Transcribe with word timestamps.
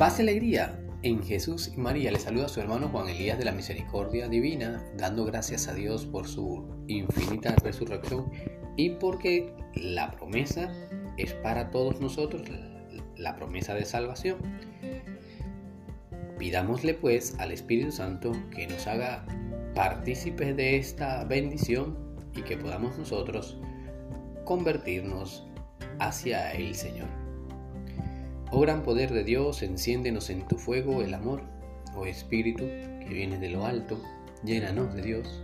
Paz 0.00 0.18
y 0.18 0.22
alegría 0.22 0.80
en 1.02 1.22
Jesús 1.22 1.70
y 1.74 1.76
María. 1.76 2.10
Le 2.10 2.18
saluda 2.18 2.46
a 2.46 2.48
su 2.48 2.58
hermano 2.58 2.88
Juan 2.88 3.10
Elías 3.10 3.36
de 3.36 3.44
la 3.44 3.52
Misericordia 3.52 4.28
Divina, 4.28 4.82
dando 4.96 5.26
gracias 5.26 5.68
a 5.68 5.74
Dios 5.74 6.06
por 6.06 6.26
su 6.26 6.64
infinita 6.86 7.54
resurrección 7.56 8.32
y 8.78 8.88
porque 8.92 9.52
la 9.74 10.10
promesa 10.12 10.72
es 11.18 11.34
para 11.34 11.70
todos 11.70 12.00
nosotros, 12.00 12.48
la 13.18 13.36
promesa 13.36 13.74
de 13.74 13.84
salvación. 13.84 14.38
Pidámosle 16.38 16.94
pues 16.94 17.38
al 17.38 17.52
Espíritu 17.52 17.92
Santo 17.92 18.32
que 18.56 18.68
nos 18.68 18.86
haga 18.86 19.26
partícipes 19.74 20.56
de 20.56 20.78
esta 20.78 21.24
bendición 21.24 21.98
y 22.34 22.40
que 22.40 22.56
podamos 22.56 22.96
nosotros 22.96 23.58
convertirnos 24.46 25.46
hacia 25.98 26.52
el 26.52 26.74
Señor. 26.74 27.29
Oh 28.52 28.58
gran 28.58 28.82
poder 28.82 29.12
de 29.12 29.22
Dios, 29.22 29.62
enciéndenos 29.62 30.28
en 30.28 30.42
tu 30.48 30.56
fuego 30.56 31.02
el 31.02 31.14
amor, 31.14 31.42
oh 31.96 32.04
Espíritu 32.04 32.64
que 32.64 33.06
viene 33.08 33.38
de 33.38 33.48
lo 33.48 33.64
alto, 33.64 34.02
llénanos 34.42 34.92
de 34.92 35.02
Dios, 35.02 35.40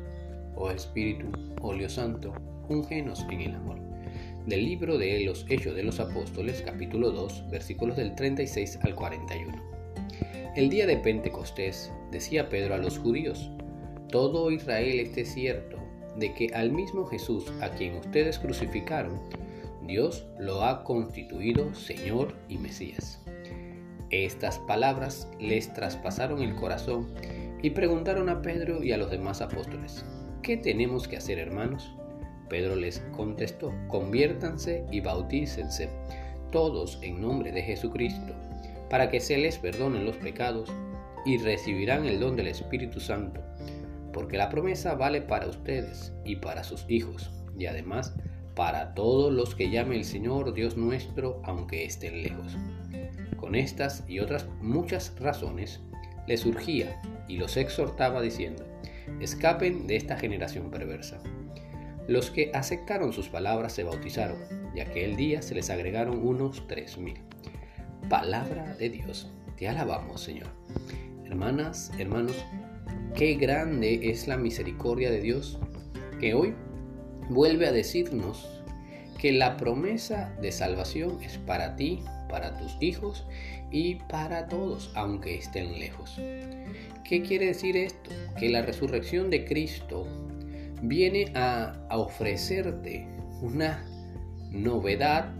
oh 0.56 0.72
Espíritu, 0.72 1.26
óleo 1.60 1.88
santo, 1.88 2.34
úngenos 2.68 3.24
en 3.30 3.42
el 3.42 3.54
amor. 3.54 3.78
Del 4.46 4.64
libro 4.64 4.98
de 4.98 5.20
los 5.20 5.46
Hechos 5.48 5.76
de 5.76 5.84
los 5.84 6.00
Apóstoles, 6.00 6.62
capítulo 6.66 7.12
2, 7.12 7.48
versículos 7.48 7.96
del 7.96 8.16
36 8.16 8.80
al 8.82 8.96
41. 8.96 9.54
El 10.56 10.68
día 10.68 10.88
de 10.88 10.96
Pentecostés, 10.96 11.92
decía 12.10 12.48
Pedro 12.48 12.74
a 12.74 12.78
los 12.78 12.98
judíos, 12.98 13.52
todo 14.10 14.50
Israel 14.50 14.98
esté 14.98 15.24
cierto 15.24 15.76
de 16.16 16.34
que 16.34 16.48
al 16.54 16.72
mismo 16.72 17.06
Jesús 17.06 17.52
a 17.60 17.68
quien 17.68 17.98
ustedes 17.98 18.40
crucificaron, 18.40 19.20
Dios 19.86 20.26
lo 20.38 20.64
ha 20.64 20.82
constituido 20.82 21.72
Señor 21.74 22.34
y 22.48 22.58
Mesías. 22.58 23.22
Estas 24.10 24.58
palabras 24.60 25.28
les 25.40 25.72
traspasaron 25.72 26.42
el 26.42 26.54
corazón 26.56 27.12
y 27.62 27.70
preguntaron 27.70 28.28
a 28.28 28.42
Pedro 28.42 28.82
y 28.82 28.92
a 28.92 28.98
los 28.98 29.10
demás 29.10 29.40
apóstoles, 29.40 30.04
¿qué 30.42 30.56
tenemos 30.56 31.06
que 31.06 31.16
hacer 31.16 31.38
hermanos? 31.38 31.94
Pedro 32.48 32.76
les 32.76 33.00
contestó, 33.16 33.72
conviértanse 33.88 34.84
y 34.90 35.00
bautícense 35.00 35.88
todos 36.50 36.98
en 37.02 37.20
nombre 37.20 37.52
de 37.52 37.62
Jesucristo, 37.62 38.34
para 38.88 39.10
que 39.10 39.20
se 39.20 39.36
les 39.36 39.58
perdonen 39.58 40.04
los 40.04 40.16
pecados 40.16 40.70
y 41.24 41.38
recibirán 41.38 42.06
el 42.06 42.20
don 42.20 42.36
del 42.36 42.46
Espíritu 42.46 43.00
Santo, 43.00 43.40
porque 44.12 44.36
la 44.36 44.48
promesa 44.48 44.94
vale 44.94 45.20
para 45.22 45.48
ustedes 45.48 46.12
y 46.24 46.36
para 46.36 46.62
sus 46.62 46.84
hijos, 46.88 47.30
y 47.58 47.66
además 47.66 48.14
para 48.56 48.94
todos 48.94 49.32
los 49.32 49.54
que 49.54 49.70
llame 49.70 49.96
el 49.96 50.04
Señor 50.04 50.54
Dios 50.54 50.78
nuestro, 50.78 51.42
aunque 51.44 51.84
estén 51.84 52.22
lejos. 52.22 52.56
Con 53.36 53.54
estas 53.54 54.02
y 54.08 54.18
otras 54.18 54.48
muchas 54.62 55.14
razones, 55.20 55.80
les 56.26 56.40
surgía 56.40 57.00
y 57.28 57.36
los 57.36 57.58
exhortaba 57.58 58.22
diciendo, 58.22 58.64
escapen 59.20 59.86
de 59.86 59.96
esta 59.96 60.16
generación 60.16 60.70
perversa. 60.70 61.20
Los 62.08 62.30
que 62.30 62.50
aceptaron 62.54 63.12
sus 63.12 63.28
palabras 63.28 63.74
se 63.74 63.84
bautizaron, 63.84 64.38
y 64.74 64.80
aquel 64.80 65.16
día 65.16 65.42
se 65.42 65.54
les 65.54 65.68
agregaron 65.68 66.26
unos 66.26 66.66
tres 66.66 66.96
mil. 66.96 67.18
Palabra 68.08 68.74
de 68.76 68.88
Dios, 68.88 69.30
te 69.56 69.68
alabamos 69.68 70.22
Señor. 70.22 70.48
Hermanas, 71.26 71.92
hermanos, 71.98 72.36
qué 73.14 73.34
grande 73.34 74.10
es 74.10 74.28
la 74.28 74.38
misericordia 74.38 75.10
de 75.10 75.20
Dios 75.20 75.58
que 76.20 76.32
hoy 76.32 76.54
vuelve 77.28 77.66
a 77.66 77.72
decirnos 77.72 78.48
que 79.18 79.32
la 79.32 79.56
promesa 79.56 80.34
de 80.40 80.52
salvación 80.52 81.18
es 81.22 81.38
para 81.38 81.76
ti, 81.76 82.02
para 82.28 82.56
tus 82.56 82.76
hijos 82.80 83.26
y 83.70 83.96
para 84.10 84.48
todos, 84.48 84.90
aunque 84.94 85.36
estén 85.36 85.78
lejos. 85.78 86.20
¿Qué 87.04 87.22
quiere 87.22 87.46
decir 87.46 87.76
esto? 87.76 88.10
Que 88.38 88.48
la 88.48 88.62
resurrección 88.62 89.30
de 89.30 89.44
Cristo 89.44 90.06
viene 90.82 91.32
a, 91.34 91.86
ofrecerte 91.90 93.06
una 93.42 93.84
novedad 94.50 95.32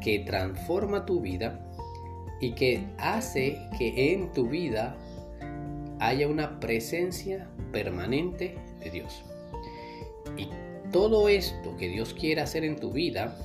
que 0.00 0.20
transforma 0.20 1.06
tu 1.06 1.20
vida 1.20 1.68
y 2.40 2.52
que 2.52 2.84
hace 2.98 3.58
que 3.78 4.12
en 4.12 4.32
tu 4.32 4.48
vida 4.48 4.96
haya 6.00 6.26
una 6.26 6.58
presencia 6.58 7.48
permanente 7.70 8.56
de 8.80 8.90
Dios. 8.90 9.24
Todo 10.92 11.28
esto 11.28 11.76
que 11.76 11.88
Dios 11.88 12.14
quiere 12.14 12.42
hacer 12.42 12.64
en 12.64 12.76
tu 12.76 12.92
vida 12.92 13.36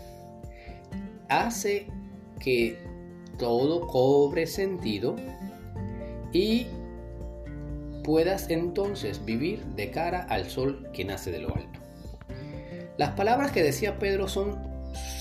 hace 1.30 1.88
que 2.40 2.78
todo 3.38 3.88
cobre 3.88 4.46
sentido 4.48 5.16
y 6.34 6.68
puedas 8.04 8.50
entonces 8.50 9.24
vivir 9.26 9.66
de 9.76 9.92
cara 9.92 10.22
al 10.30 10.50
sol 10.50 10.90
que 10.94 11.06
nace 11.06 11.32
de 11.32 11.40
lo 11.40 11.56
alto. 11.56 11.80
Las 12.98 13.12
palabras 13.12 13.52
que 13.52 13.64
decía 13.64 14.00
Pedro 14.00 14.28
son 14.28 14.58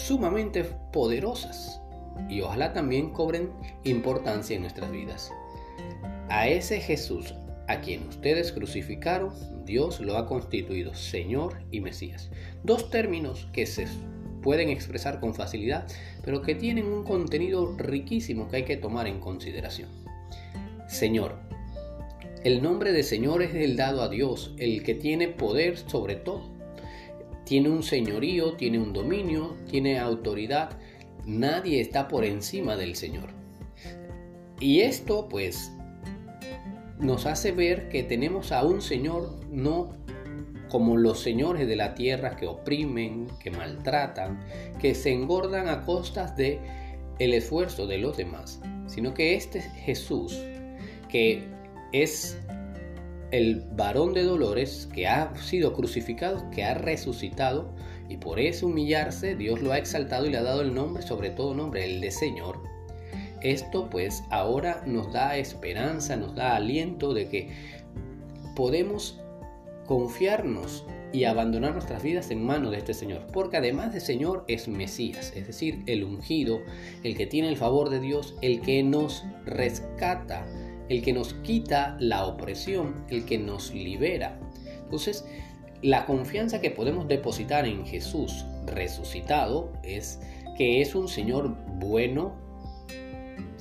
sumamente 0.04 0.64
poderosas 0.92 1.80
y 2.28 2.40
ojalá 2.40 2.72
también 2.72 3.10
cobren 3.10 3.50
importancia 3.84 4.56
en 4.56 4.62
nuestras 4.62 4.90
vidas. 4.90 5.30
A 6.28 6.48
ese 6.48 6.80
Jesús 6.80 7.34
a 7.68 7.80
quien 7.80 8.06
ustedes 8.08 8.52
crucificaron, 8.52 9.32
Dios 9.64 10.00
lo 10.00 10.16
ha 10.16 10.26
constituido 10.26 10.94
Señor 10.94 11.58
y 11.70 11.80
Mesías. 11.80 12.30
Dos 12.62 12.90
términos 12.90 13.48
que 13.52 13.66
se 13.66 13.86
pueden 14.42 14.68
expresar 14.68 15.18
con 15.18 15.34
facilidad, 15.34 15.86
pero 16.24 16.42
que 16.42 16.54
tienen 16.54 16.86
un 16.86 17.02
contenido 17.02 17.76
riquísimo 17.76 18.48
que 18.48 18.56
hay 18.56 18.64
que 18.64 18.76
tomar 18.76 19.08
en 19.08 19.18
consideración. 19.18 19.88
Señor. 20.88 21.40
El 22.44 22.62
nombre 22.62 22.92
de 22.92 23.02
Señor 23.02 23.42
es 23.42 23.54
el 23.56 23.76
dado 23.76 24.02
a 24.02 24.08
Dios, 24.08 24.54
el 24.58 24.84
que 24.84 24.94
tiene 24.94 25.26
poder 25.26 25.76
sobre 25.76 26.14
todo. 26.14 26.48
Tiene 27.44 27.70
un 27.70 27.82
señorío, 27.82 28.52
tiene 28.52 28.78
un 28.78 28.92
dominio, 28.92 29.56
tiene 29.68 29.98
autoridad. 29.98 30.78
Nadie 31.24 31.80
está 31.80 32.06
por 32.06 32.24
encima 32.24 32.76
del 32.76 32.94
Señor. 32.94 33.30
Y 34.60 34.80
esto 34.80 35.28
pues 35.28 35.72
nos 36.98 37.26
hace 37.26 37.52
ver 37.52 37.88
que 37.88 38.02
tenemos 38.02 38.52
a 38.52 38.64
un 38.64 38.80
Señor 38.80 39.38
no 39.50 39.94
como 40.68 40.96
los 40.96 41.20
señores 41.20 41.68
de 41.68 41.76
la 41.76 41.94
tierra 41.94 42.36
que 42.36 42.46
oprimen, 42.46 43.28
que 43.38 43.50
maltratan, 43.50 44.40
que 44.80 44.94
se 44.94 45.12
engordan 45.12 45.68
a 45.68 45.82
costas 45.82 46.36
de 46.36 46.60
el 47.18 47.34
esfuerzo 47.34 47.86
de 47.86 47.98
los 47.98 48.16
demás, 48.16 48.60
sino 48.86 49.14
que 49.14 49.36
este 49.36 49.60
Jesús 49.60 50.38
que 51.08 51.44
es 51.92 52.38
el 53.30 53.64
varón 53.72 54.12
de 54.12 54.22
dolores 54.22 54.88
que 54.92 55.06
ha 55.06 55.34
sido 55.36 55.72
crucificado, 55.72 56.48
que 56.50 56.64
ha 56.64 56.74
resucitado 56.74 57.74
y 58.08 58.18
por 58.18 58.38
eso 58.38 58.66
humillarse 58.66 59.34
Dios 59.34 59.60
lo 59.60 59.72
ha 59.72 59.78
exaltado 59.78 60.26
y 60.26 60.30
le 60.30 60.38
ha 60.38 60.42
dado 60.42 60.62
el 60.62 60.74
nombre, 60.74 61.02
sobre 61.02 61.30
todo 61.30 61.54
nombre, 61.54 61.84
el 61.84 62.00
de 62.00 62.10
Señor, 62.10 62.62
esto 63.42 63.88
pues 63.90 64.24
ahora 64.30 64.82
nos 64.86 65.12
da 65.12 65.36
esperanza, 65.36 66.16
nos 66.16 66.34
da 66.34 66.56
aliento 66.56 67.14
de 67.14 67.28
que 67.28 67.50
podemos 68.54 69.20
confiarnos 69.86 70.84
y 71.12 71.24
abandonar 71.24 71.72
nuestras 71.72 72.02
vidas 72.02 72.30
en 72.30 72.44
manos 72.44 72.72
de 72.72 72.78
este 72.78 72.92
Señor, 72.92 73.26
porque 73.32 73.56
además 73.56 73.94
de 73.94 74.00
Señor 74.00 74.44
es 74.48 74.68
Mesías, 74.68 75.32
es 75.34 75.46
decir, 75.46 75.82
el 75.86 76.04
ungido, 76.04 76.60
el 77.04 77.16
que 77.16 77.26
tiene 77.26 77.48
el 77.48 77.56
favor 77.56 77.90
de 77.90 78.00
Dios, 78.00 78.34
el 78.42 78.60
que 78.60 78.82
nos 78.82 79.24
rescata, 79.44 80.46
el 80.88 81.02
que 81.02 81.12
nos 81.12 81.34
quita 81.34 81.96
la 82.00 82.26
opresión, 82.26 83.04
el 83.08 83.24
que 83.24 83.38
nos 83.38 83.72
libera. 83.72 84.38
Entonces, 84.84 85.24
la 85.82 86.06
confianza 86.06 86.60
que 86.60 86.70
podemos 86.70 87.06
depositar 87.08 87.66
en 87.66 87.86
Jesús 87.86 88.44
resucitado 88.66 89.72
es 89.82 90.20
que 90.56 90.80
es 90.80 90.94
un 90.94 91.08
Señor 91.08 91.56
bueno, 91.78 92.34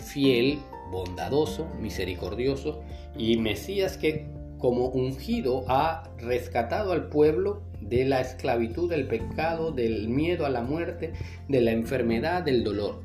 fiel, 0.05 0.59
bondadoso, 0.91 1.67
misericordioso 1.79 2.81
y 3.17 3.37
Mesías 3.37 3.97
que 3.97 4.27
como 4.57 4.87
ungido 4.87 5.65
ha 5.67 6.09
rescatado 6.17 6.91
al 6.91 7.09
pueblo 7.09 7.63
de 7.81 8.05
la 8.05 8.21
esclavitud, 8.21 8.89
del 8.89 9.07
pecado, 9.07 9.71
del 9.71 10.07
miedo 10.07 10.45
a 10.45 10.49
la 10.49 10.61
muerte, 10.61 11.13
de 11.47 11.61
la 11.61 11.71
enfermedad, 11.71 12.43
del 12.43 12.63
dolor. 12.63 13.03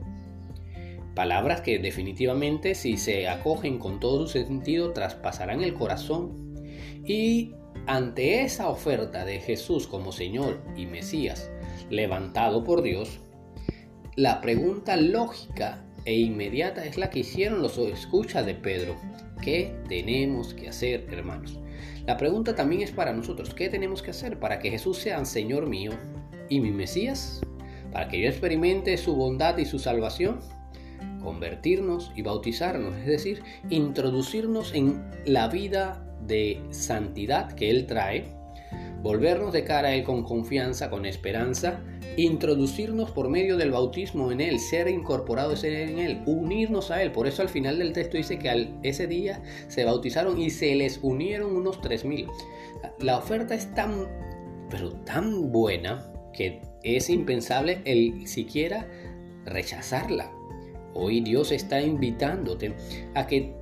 Palabras 1.15 1.61
que 1.61 1.79
definitivamente 1.79 2.75
si 2.75 2.97
se 2.97 3.29
acogen 3.29 3.79
con 3.79 4.01
todo 4.01 4.27
su 4.27 4.39
sentido 4.39 4.93
traspasarán 4.93 5.63
el 5.63 5.75
corazón 5.75 6.55
y 7.05 7.55
ante 7.87 8.43
esa 8.43 8.69
oferta 8.69 9.25
de 9.25 9.41
Jesús 9.41 9.87
como 9.87 10.13
Señor 10.13 10.61
y 10.77 10.87
Mesías 10.87 11.51
levantado 11.91 12.63
por 12.65 12.83
Dios, 12.83 13.21
la 14.17 14.41
pregunta 14.41 14.97
lógica 14.97 15.85
e 16.05 16.15
inmediata 16.15 16.85
es 16.85 16.99
la 16.99 17.11
que 17.11 17.21
hicieron 17.21 17.63
los 17.63 17.79
escuchas 17.79 18.47
de 18.47 18.55
Pedro. 18.55 18.97
¿Qué 19.43 19.75
tenemos 19.89 20.55
que 20.55 20.69
hacer, 20.69 21.07
hermanos? 21.11 21.59
La 22.07 22.17
pregunta 22.17 22.55
también 22.55 22.83
es 22.83 22.91
para 22.91 23.13
nosotros. 23.13 23.55
¿Qué 23.55 23.69
tenemos 23.69 24.03
que 24.03 24.11
hacer 24.11 24.39
para 24.39 24.59
que 24.59 24.71
Jesús 24.71 24.99
sea 24.99 25.25
Señor 25.25 25.67
mío 25.67 25.93
y 26.49 26.61
mi 26.61 26.71
Mesías? 26.71 27.41
¿Para 27.93 28.09
que 28.09 28.21
yo 28.21 28.29
experimente 28.29 28.97
su 28.97 29.15
bondad 29.15 29.59
y 29.59 29.65
su 29.65 29.79
salvación? 29.79 30.41
convertirnos 31.23 32.13
y 32.17 32.23
bautizarnos, 32.23 32.97
es 32.97 33.07
decir, 33.07 33.43
introducirnos 33.69 34.75
en 34.75 35.05
la 35.27 35.49
vida 35.49 36.03
de 36.27 36.63
santidad 36.71 37.53
que 37.53 37.71
Él 37.71 37.87
trae, 37.87 38.35
volvernos 39.03 39.53
de 39.53 39.65
cara 39.65 39.89
a 39.89 39.95
Él 39.95 40.05
con 40.05 40.23
confianza, 40.23 40.91
con 40.91 41.07
esperanza, 41.07 41.81
introducirnos 42.17 43.11
por 43.11 43.29
medio 43.29 43.57
del 43.57 43.71
bautismo 43.71 44.33
en 44.33 44.41
Él, 44.41 44.59
ser 44.59 44.89
incorporados 44.89 45.65
en 45.65 45.99
Él, 45.99 46.23
unirnos 46.27 46.91
a 46.91 47.03
Él. 47.03 47.13
Por 47.13 47.27
eso 47.27 47.43
al 47.43 47.49
final 47.49 47.79
del 47.79 47.93
texto 47.93 48.17
dice 48.17 48.39
que 48.39 48.51
al, 48.51 48.79
ese 48.83 49.07
día 49.07 49.43
se 49.69 49.85
bautizaron 49.85 50.41
y 50.41 50.51
se 50.51 50.75
les 50.75 50.99
unieron 51.03 51.57
unos 51.57 51.81
3.000. 51.81 52.31
La 52.99 53.19
oferta 53.19 53.55
es 53.55 53.73
tan, 53.75 54.07
pero 54.71 54.93
tan 54.93 55.51
buena 55.51 56.11
que 56.33 56.63
es 56.83 57.11
impensable 57.11 57.81
el 57.85 58.27
siquiera 58.27 58.89
rechazarla. 59.45 60.31
Hoy 60.95 61.21
Dios 61.21 61.53
está 61.53 61.81
invitándote 61.81 62.75
a 63.15 63.27
que 63.27 63.55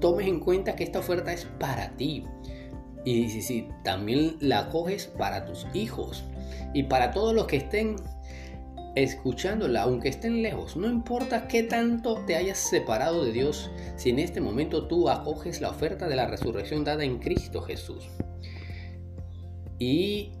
tomes 0.00 0.26
en 0.26 0.40
cuenta 0.40 0.76
que 0.76 0.84
esta 0.84 0.98
oferta 0.98 1.32
es 1.32 1.46
para 1.58 1.96
ti. 1.96 2.24
Y 3.04 3.28
si, 3.28 3.68
también 3.82 4.36
la 4.40 4.70
coges 4.70 5.06
para 5.06 5.44
tus 5.44 5.66
hijos 5.74 6.24
y 6.72 6.84
para 6.84 7.10
todos 7.10 7.34
los 7.34 7.46
que 7.46 7.58
estén 7.58 7.96
escuchándola, 8.94 9.82
aunque 9.82 10.08
estén 10.08 10.42
lejos, 10.42 10.76
no 10.76 10.88
importa 10.88 11.48
qué 11.48 11.64
tanto 11.64 12.24
te 12.26 12.36
hayas 12.36 12.58
separado 12.58 13.24
de 13.24 13.32
Dios, 13.32 13.70
si 13.96 14.10
en 14.10 14.20
este 14.20 14.40
momento 14.40 14.86
tú 14.86 15.08
acoges 15.10 15.60
la 15.60 15.70
oferta 15.70 16.08
de 16.08 16.16
la 16.16 16.26
resurrección 16.26 16.84
dada 16.84 17.04
en 17.04 17.18
Cristo 17.18 17.60
Jesús. 17.62 18.08
Y 19.78 20.32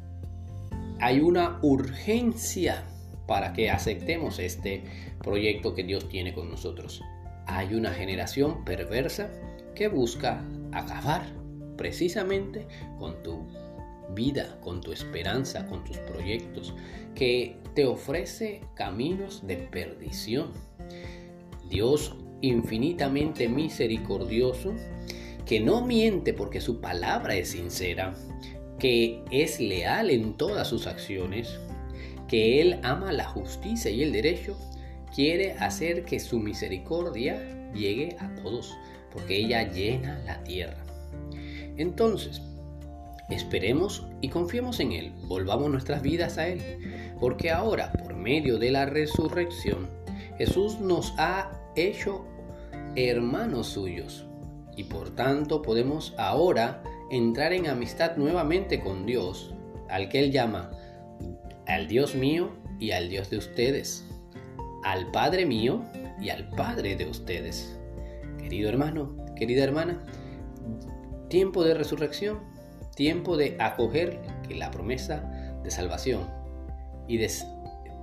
hay 1.00 1.20
una 1.20 1.58
urgencia 1.62 2.84
para 3.26 3.52
que 3.52 3.70
aceptemos 3.70 4.38
este 4.38 4.84
proyecto 5.22 5.74
que 5.74 5.82
Dios 5.82 6.08
tiene 6.08 6.32
con 6.32 6.48
nosotros. 6.48 7.02
Hay 7.46 7.74
una 7.74 7.92
generación 7.92 8.64
perversa 8.64 9.30
que 9.74 9.88
busca 9.88 10.44
acabar 10.72 11.43
precisamente 11.76 12.66
con 12.98 13.22
tu 13.22 13.46
vida, 14.14 14.58
con 14.60 14.80
tu 14.80 14.92
esperanza, 14.92 15.66
con 15.66 15.84
tus 15.84 15.98
proyectos, 15.98 16.74
que 17.14 17.56
te 17.74 17.86
ofrece 17.86 18.62
caminos 18.74 19.46
de 19.46 19.56
perdición. 19.56 20.52
Dios 21.68 22.14
infinitamente 22.40 23.48
misericordioso, 23.48 24.74
que 25.46 25.60
no 25.60 25.84
miente 25.84 26.32
porque 26.32 26.60
su 26.60 26.80
palabra 26.80 27.34
es 27.36 27.50
sincera, 27.50 28.14
que 28.78 29.22
es 29.30 29.60
leal 29.60 30.10
en 30.10 30.36
todas 30.36 30.68
sus 30.68 30.86
acciones, 30.86 31.58
que 32.28 32.60
Él 32.60 32.80
ama 32.82 33.12
la 33.12 33.24
justicia 33.24 33.90
y 33.90 34.02
el 34.02 34.12
derecho, 34.12 34.56
quiere 35.14 35.52
hacer 35.52 36.04
que 36.04 36.20
su 36.20 36.38
misericordia 36.38 37.72
llegue 37.72 38.16
a 38.18 38.34
todos, 38.36 38.76
porque 39.12 39.36
ella 39.36 39.70
llena 39.70 40.18
la 40.20 40.42
tierra. 40.44 40.84
Entonces, 41.76 42.42
esperemos 43.30 44.06
y 44.20 44.28
confiemos 44.28 44.80
en 44.80 44.92
Él, 44.92 45.12
volvamos 45.26 45.70
nuestras 45.70 46.02
vidas 46.02 46.38
a 46.38 46.48
Él, 46.48 46.60
porque 47.20 47.50
ahora, 47.50 47.92
por 47.92 48.14
medio 48.14 48.58
de 48.58 48.70
la 48.70 48.86
resurrección, 48.86 49.88
Jesús 50.38 50.80
nos 50.80 51.14
ha 51.18 51.50
hecho 51.76 52.24
hermanos 52.96 53.68
suyos. 53.68 54.26
Y 54.76 54.84
por 54.84 55.10
tanto 55.10 55.62
podemos 55.62 56.14
ahora 56.18 56.82
entrar 57.10 57.52
en 57.52 57.68
amistad 57.68 58.16
nuevamente 58.16 58.80
con 58.80 59.06
Dios, 59.06 59.54
al 59.88 60.08
que 60.08 60.18
Él 60.20 60.32
llama 60.32 60.70
al 61.66 61.88
Dios 61.88 62.14
mío 62.14 62.50
y 62.78 62.90
al 62.90 63.08
Dios 63.08 63.30
de 63.30 63.38
ustedes, 63.38 64.04
al 64.82 65.10
Padre 65.10 65.46
mío 65.46 65.82
y 66.20 66.30
al 66.30 66.48
Padre 66.50 66.96
de 66.96 67.06
ustedes. 67.06 67.78
Querido 68.38 68.68
hermano, 68.68 69.16
querida 69.36 69.64
hermana, 69.64 70.04
tiempo 71.34 71.64
de 71.64 71.74
resurrección, 71.74 72.38
tiempo 72.94 73.36
de 73.36 73.56
acoger 73.58 74.20
la 74.48 74.70
promesa 74.70 75.28
de 75.64 75.70
salvación 75.72 76.30
y 77.08 77.18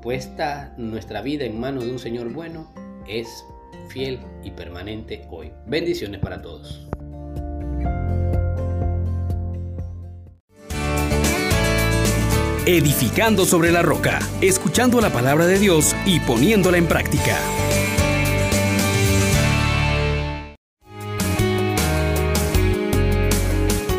puesta 0.01 0.74
nuestra 0.75 1.22
vida 1.22 1.45
en 1.45 1.57
manos 1.57 1.86
de 1.86 1.92
un 1.94 2.00
Señor 2.00 2.33
bueno 2.33 2.74
es 3.07 3.45
fiel 3.88 4.19
y 4.44 4.51
permanente 4.51 5.25
hoy. 5.31 5.54
Bendiciones 5.66 6.19
para 6.19 6.42
todos. 6.42 6.86
edificando 12.66 13.45
sobre 13.45 13.72
la 13.72 13.81
roca, 13.81 14.19
escuchando 14.39 15.01
la 15.01 15.10
palabra 15.10 15.48
de 15.48 15.57
Dios 15.57 15.95
y 16.06 16.19
poniéndola 16.19 16.77
en 16.77 16.86
práctica. 16.86 17.38